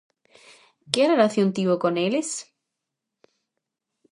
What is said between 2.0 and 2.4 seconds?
eles?